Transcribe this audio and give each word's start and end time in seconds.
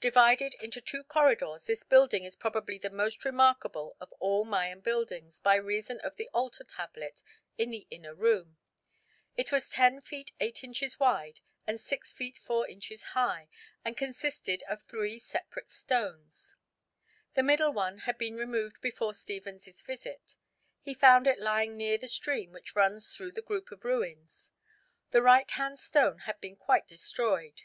Divided 0.00 0.54
into 0.62 0.80
two 0.80 1.02
corridors, 1.02 1.66
this 1.66 1.82
building 1.82 2.22
is 2.22 2.36
probably 2.36 2.78
the 2.78 2.90
most 2.90 3.24
remarkable 3.24 3.96
of 3.98 4.12
all 4.20 4.44
Mayan 4.44 4.78
buildings, 4.80 5.40
by 5.40 5.56
reason 5.56 5.98
of 6.02 6.14
the 6.14 6.28
altar 6.32 6.62
tablet 6.62 7.24
in 7.58 7.70
the 7.70 7.88
inner 7.90 8.14
room. 8.14 8.56
It 9.36 9.50
was 9.50 9.68
10 9.70 10.00
feet 10.02 10.30
8 10.38 10.62
inches 10.62 11.00
wide 11.00 11.40
and 11.66 11.80
6 11.80 12.12
feet 12.12 12.38
4 12.38 12.68
inches 12.68 13.02
high, 13.18 13.48
and 13.84 13.96
consisted 13.96 14.62
of 14.68 14.80
three 14.80 15.18
separate 15.18 15.68
stones. 15.68 16.54
The 17.34 17.42
middle 17.42 17.72
one 17.72 17.98
had 18.06 18.16
been 18.16 18.36
removed 18.36 18.80
before 18.80 19.12
Stephens's 19.12 19.82
visit. 19.82 20.36
He 20.82 20.94
found 20.94 21.26
it 21.26 21.40
lying 21.40 21.76
near 21.76 21.98
the 21.98 22.06
stream 22.06 22.52
which 22.52 22.76
runs 22.76 23.10
through 23.10 23.32
the 23.32 23.42
group 23.42 23.72
of 23.72 23.84
ruins. 23.84 24.52
The 25.10 25.20
right 25.20 25.50
hand 25.50 25.80
stone 25.80 26.18
had 26.28 26.40
been 26.40 26.54
quite 26.54 26.86
destroyed. 26.86 27.62